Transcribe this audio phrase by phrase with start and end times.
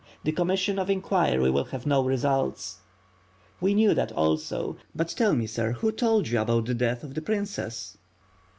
[0.23, 2.77] The commission of inquiry will have no results."
[3.59, 7.13] "We knew that also; but tell me, sir, who told you about the death of
[7.13, 7.99] the princess?"